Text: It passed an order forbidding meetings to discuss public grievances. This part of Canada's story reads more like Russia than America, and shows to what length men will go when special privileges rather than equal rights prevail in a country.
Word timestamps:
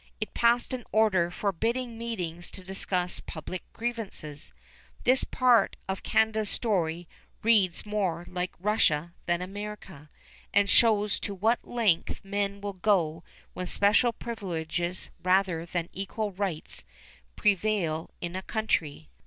It 0.19 0.33
passed 0.33 0.73
an 0.73 0.83
order 0.91 1.29
forbidding 1.29 1.95
meetings 1.95 2.49
to 2.53 2.63
discuss 2.63 3.19
public 3.19 3.61
grievances. 3.71 4.51
This 5.03 5.23
part 5.23 5.75
of 5.87 6.01
Canada's 6.01 6.49
story 6.49 7.07
reads 7.43 7.85
more 7.85 8.25
like 8.27 8.51
Russia 8.59 9.13
than 9.27 9.43
America, 9.43 10.09
and 10.51 10.67
shows 10.67 11.19
to 11.19 11.35
what 11.35 11.59
length 11.63 12.25
men 12.25 12.61
will 12.61 12.73
go 12.73 13.23
when 13.53 13.67
special 13.67 14.11
privileges 14.11 15.11
rather 15.21 15.67
than 15.67 15.87
equal 15.93 16.31
rights 16.31 16.83
prevail 17.35 18.09
in 18.21 18.35
a 18.35 18.41
country. 18.41 19.07